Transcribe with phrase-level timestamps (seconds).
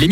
[0.00, 0.08] les.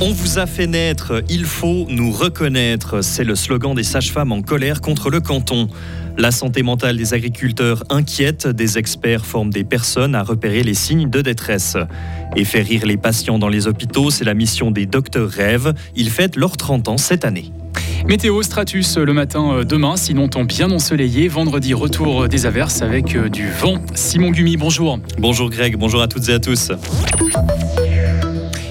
[0.00, 3.02] On vous a fait naître, il faut nous reconnaître.
[3.02, 5.68] C'est le slogan des sages-femmes en colère contre le canton.
[6.16, 11.10] La santé mentale des agriculteurs inquiète, des experts forment des personnes à repérer les signes
[11.10, 11.76] de détresse.
[12.36, 15.72] Et faire rire les patients dans les hôpitaux, c'est la mission des docteurs rêves.
[15.96, 17.52] Ils fêtent leurs 30 ans cette année.
[18.06, 21.26] Météo Stratus le matin euh, demain, sinon temps bien ensoleillé.
[21.28, 23.76] Vendredi, retour des averses avec euh, du vent.
[23.94, 24.98] Simon Gumi, bonjour.
[25.18, 26.70] Bonjour Greg, bonjour à toutes et à tous.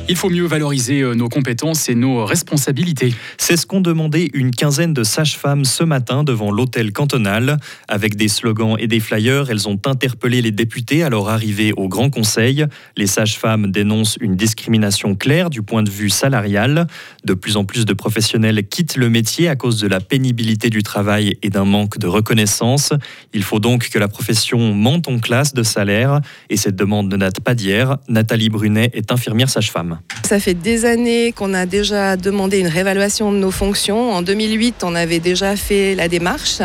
[0.10, 3.16] Il faut mieux valoriser euh, nos compétences et nos responsabilités.
[3.38, 7.58] C'est ce qu'ont demandé une quinzaine de sages-femmes ce matin devant l'hôtel cantonal.
[7.88, 11.88] Avec des slogans et des flyers, elles ont interpellé les députés à leur arrivée au
[11.88, 12.66] Grand Conseil.
[12.98, 16.88] Les sages-femmes dénoncent une discrimination claire du point de vue salarial.
[17.24, 20.84] De plus en plus de professionnels quittent le métier à cause de la pénibilité du
[20.84, 22.92] travail et d'un manque de reconnaissance.
[23.34, 27.16] Il faut donc que la profession monte en classe de salaire et cette demande ne
[27.16, 28.00] date pas d'hier.
[28.10, 29.93] Nathalie Brunet est infirmière sage-femme.
[30.24, 34.12] Ça fait des années qu'on a déjà demandé une réévaluation de nos fonctions.
[34.14, 36.62] En 2008, on avait déjà fait la démarche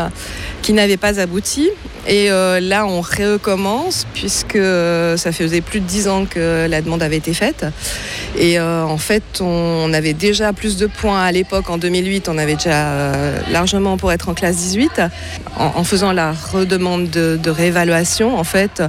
[0.62, 1.70] qui n'avait pas abouti.
[2.08, 4.58] Et euh, là, on recommence puisque
[5.16, 7.66] ça faisait plus de dix ans que la demande avait été faite.
[8.36, 11.68] Et euh, en fait, on avait déjà plus de points à l'époque.
[11.68, 15.02] En 2008, on avait déjà euh, largement pour être en classe 18.
[15.56, 18.82] En, faisant la redemande de, réévaluation, en fait,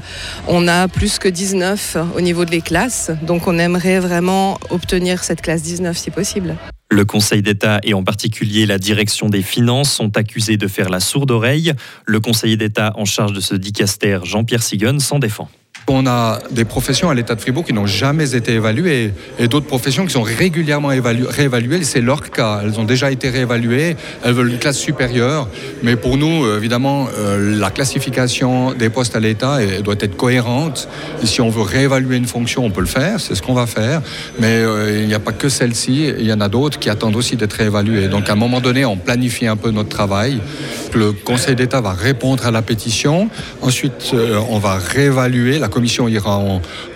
[0.47, 3.11] on a plus que 19 au niveau de les classes.
[3.23, 6.55] Donc, on aimerait vraiment obtenir cette classe 19 si possible.
[6.91, 10.99] Le Conseil d'État et en particulier la direction des finances sont accusés de faire la
[10.99, 11.73] sourde oreille.
[12.05, 15.49] Le conseiller d'État en charge de ce dicaster, Jean-Pierre Sigon, s'en défend.
[15.91, 19.65] On a des professions à l'État de Fribourg qui n'ont jamais été évaluées et d'autres
[19.65, 21.83] professions qui sont régulièrement réévaluées.
[21.83, 22.61] C'est leur cas.
[22.63, 23.95] Elles ont déjà été réévaluées.
[24.23, 25.47] Elles veulent une classe supérieure.
[25.81, 30.87] Mais pour nous, euh, évidemment, euh, la classification des postes à l'État doit être cohérente.
[31.23, 33.19] si on veut réévaluer une fonction, on peut le faire.
[33.19, 34.03] C'est ce qu'on va faire.
[34.39, 36.13] Mais euh, il n'y a pas que celle-ci.
[36.19, 38.09] Il y en a d'autres qui attendent aussi d'être réévaluées.
[38.09, 40.39] Donc à un moment donné, on planifie un peu notre travail.
[40.93, 43.29] Le Conseil d'État va répondre à la pétition.
[43.63, 44.13] Ensuite,
[44.49, 46.37] on va réévaluer la commission ira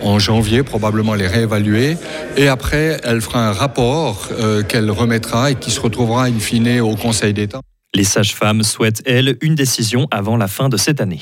[0.02, 1.96] en, janvier probablement les réévaluer.
[2.36, 6.82] Et après, elle fera un rapport euh, qu'elle remettra et qui se retrouvera in fine
[6.82, 7.62] au Conseil d'État.
[7.96, 11.22] Les sages-femmes souhaitent, elles, une décision avant la fin de cette année.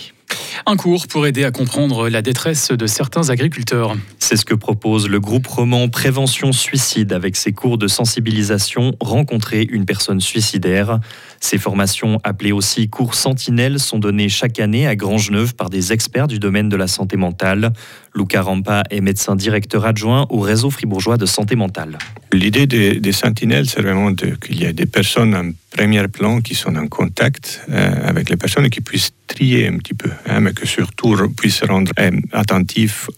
[0.66, 3.96] Un cours pour aider à comprendre la détresse de certains agriculteurs.
[4.20, 9.68] C'est ce que propose le groupe roman Prévention Suicide avec ses cours de sensibilisation Rencontrer
[9.70, 11.00] une personne suicidaire.
[11.40, 16.28] Ces formations, appelées aussi cours Sentinelle, sont données chaque année à Grangeneuve par des experts
[16.28, 17.74] du domaine de la santé mentale.
[18.14, 21.98] Luca Rampa est médecin directeur adjoint au réseau fribourgeois de santé mentale.
[22.34, 26.76] L'idée des, sentinelles, c'est vraiment qu'il y ait des personnes en premier plan qui sont
[26.76, 30.54] en contact euh, avec les personnes et qui puissent trier un petit peu, hein, mais
[30.54, 33.10] que surtout puissent rendre euh, attentifs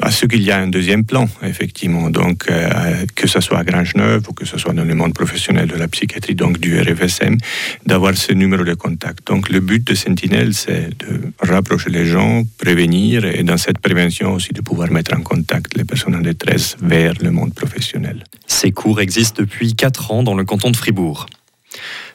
[0.00, 2.10] à ce qu'il y a un deuxième plan, effectivement.
[2.10, 5.68] Donc, euh, que ce soit à Grange-Neuve ou que ce soit dans le monde professionnel
[5.68, 7.36] de la psychiatrie, donc du RFSM,
[7.86, 9.26] d'avoir ce numéro de contact.
[9.26, 14.32] Donc, le but de Sentinelle, c'est de rapprocher les gens, prévenir et dans cette prévention
[14.32, 18.24] aussi de pouvoir mettre en contact les personnes en détresse vers le monde professionnel.
[18.46, 21.26] Ces cours existent depuis 4 ans dans le canton de Fribourg.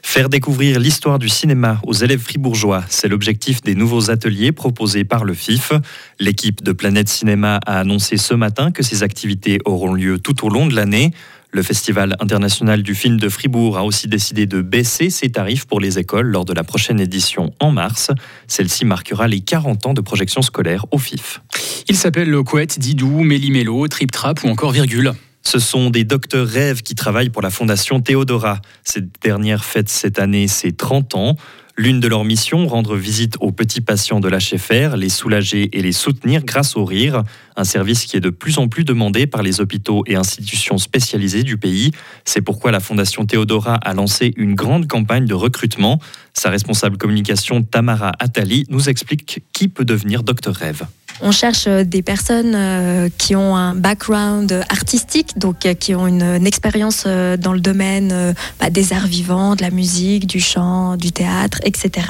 [0.09, 5.25] Faire découvrir l'histoire du cinéma aux élèves fribourgeois, c'est l'objectif des nouveaux ateliers proposés par
[5.25, 5.73] le FIF.
[6.17, 10.49] L'équipe de Planète Cinéma a annoncé ce matin que ces activités auront lieu tout au
[10.49, 11.11] long de l'année.
[11.51, 15.81] Le Festival international du film de Fribourg a aussi décidé de baisser ses tarifs pour
[15.81, 18.09] les écoles lors de la prochaine édition en mars.
[18.47, 21.41] Celle-ci marquera les 40 ans de projection scolaire au FIF.
[21.89, 25.11] Il s'appelle le Couette, Didou, Méli-Mélo, Trip Trap ou encore Virgule.
[25.47, 28.59] Ce sont des docteurs rêves qui travaillent pour la Fondation Théodora.
[28.83, 31.37] Cette dernière fête cette année ses 30 ans.
[31.77, 35.93] L'une de leurs missions, rendre visite aux petits patients de l'HFR, les soulager et les
[35.93, 37.23] soutenir grâce au rire,
[37.55, 41.43] un service qui est de plus en plus demandé par les hôpitaux et institutions spécialisées
[41.43, 41.91] du pays.
[42.25, 46.01] C'est pourquoi la Fondation Théodora a lancé une grande campagne de recrutement.
[46.33, 50.83] Sa responsable communication, Tamara Attali, nous explique qui peut devenir docteur rêve.
[51.21, 56.05] On cherche euh, des personnes euh, qui ont un background artistique, donc euh, qui ont
[56.05, 61.11] une, expérience dans le domaine bah, des arts vivants, de la musique, du chant, du
[61.11, 62.07] théâtre, etc.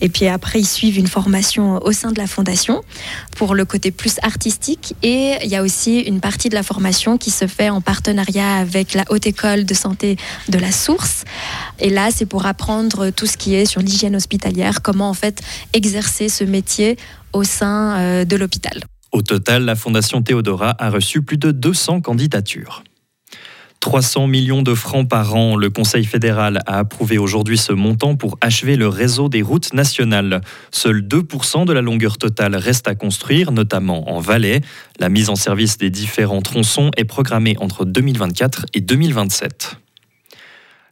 [0.00, 2.82] Et puis après, ils suivent une formation au sein de la fondation
[3.36, 4.94] pour le côté plus artistique.
[5.02, 8.56] Et il y a aussi une partie de la formation qui se fait en partenariat
[8.56, 10.16] avec la Haute École de Santé
[10.48, 11.24] de la Source.
[11.78, 15.40] Et là, c'est pour apprendre tout ce qui est sur l'hygiène hospitalière, comment en fait
[15.72, 16.96] exercer ce métier
[17.32, 18.82] au sein euh, de l'hôpital.
[19.12, 22.82] Au total, la Fondation Théodora a reçu plus de 200 candidatures.
[23.82, 25.56] 300 millions de francs par an.
[25.56, 30.40] Le Conseil fédéral a approuvé aujourd'hui ce montant pour achever le réseau des routes nationales.
[30.70, 34.60] Seuls 2% de la longueur totale reste à construire, notamment en Valais.
[35.00, 39.81] La mise en service des différents tronçons est programmée entre 2024 et 2027.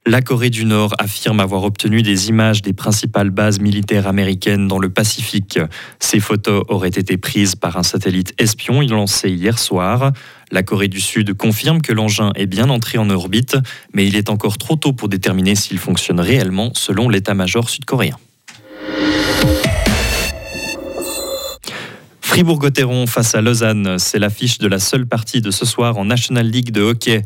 [0.06, 4.79] La Corée du Nord affirme avoir obtenu des images des principales bases militaires américaines dans
[4.79, 5.58] le Pacifique.
[5.99, 10.12] Ces photos auraient été prises par un satellite espion lancé hier soir.
[10.50, 13.58] La Corée du Sud confirme que l'engin est bien entré en orbite,
[13.93, 18.17] mais il est encore trop tôt pour déterminer s'il fonctionne réellement selon l'état-major sud-coréen.
[22.31, 26.47] Fribourg-Gotteron face à Lausanne, c'est l'affiche de la seule partie de ce soir en National
[26.47, 27.23] League de hockey.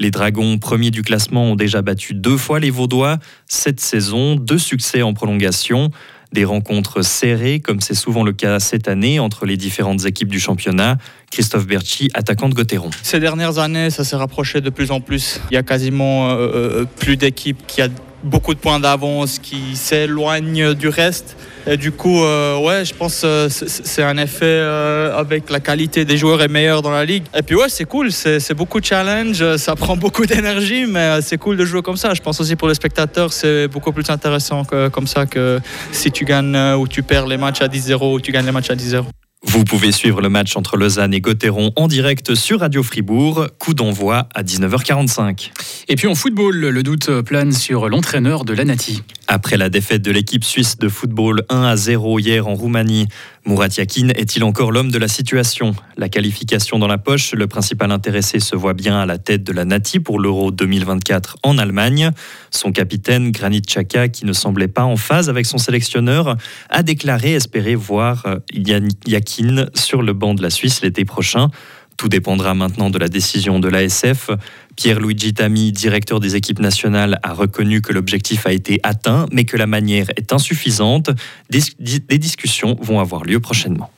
[0.00, 4.58] Les Dragons, premiers du classement, ont déjà battu deux fois les Vaudois cette saison, deux
[4.58, 5.92] succès en prolongation.
[6.32, 10.40] Des rencontres serrées, comme c'est souvent le cas cette année entre les différentes équipes du
[10.40, 10.98] championnat.
[11.30, 12.90] Christophe Berchi, attaquant de Gotteron.
[13.04, 15.40] Ces dernières années, ça s'est rapproché de plus en plus.
[15.52, 17.88] Il y a quasiment euh, euh, plus d'équipes qui a
[18.24, 21.36] beaucoup de points d'avance, qui s'éloignent du reste.
[21.66, 26.04] Et du coup, euh, ouais, je pense que c'est un effet euh, avec la qualité
[26.04, 27.24] des joueurs est meilleure dans la ligue.
[27.36, 31.38] Et puis ouais, c'est cool, c'est beaucoup de challenge, ça prend beaucoup d'énergie, mais c'est
[31.38, 32.14] cool de jouer comme ça.
[32.14, 35.60] Je pense aussi pour les spectateurs, c'est beaucoup plus intéressant que, comme ça que
[35.92, 38.70] si tu gagnes ou tu perds les matchs à 10-0 ou tu gagnes les matchs
[38.70, 39.04] à 10-0.
[39.44, 43.46] Vous pouvez suivre le match entre Lausanne et Gotteron en direct sur Radio Fribourg.
[43.58, 45.50] Coup d'envoi à 19h45.
[45.88, 49.02] Et puis en football, le doute plane sur l'entraîneur de l'Anati.
[49.30, 53.08] Après la défaite de l'équipe suisse de football 1 à 0 hier en Roumanie,
[53.44, 55.74] Murat Yakin est-il encore l'homme de la situation?
[55.98, 59.52] La qualification dans la poche, le principal intéressé se voit bien à la tête de
[59.52, 62.10] la Nati pour l'Euro 2024 en Allemagne.
[62.50, 66.38] Son capitaine Granit Xhaka, qui ne semblait pas en phase avec son sélectionneur,
[66.70, 68.24] a déclaré espérer voir
[68.54, 71.50] Yakin sur le banc de la Suisse l'été prochain.
[71.98, 74.30] Tout dépendra maintenant de la décision de l'ASF.
[74.76, 79.56] Pierre-Luigi Tami, directeur des équipes nationales, a reconnu que l'objectif a été atteint, mais que
[79.56, 81.10] la manière est insuffisante.
[81.50, 83.90] Des, des discussions vont avoir lieu prochainement.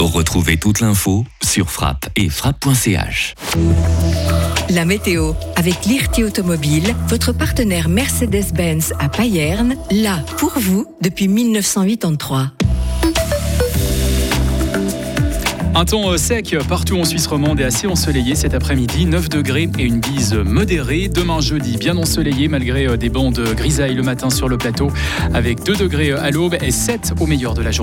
[0.00, 3.34] Retrouvez toute l'info sur frappe et frappe.ch.
[4.70, 12.52] La météo avec l'IRT Automobile, votre partenaire Mercedes-Benz à Payerne, là pour vous depuis 1983.
[15.74, 19.70] Un temps euh, sec partout en Suisse romande et assez ensoleillé cet après-midi, 9 degrés
[19.78, 21.08] et une bise modérée.
[21.08, 24.88] Demain jeudi, bien ensoleillé malgré euh, des bandes grisailles le matin sur le plateau,
[25.32, 27.80] avec 2 degrés à l'aube et 7 au meilleur de la journée.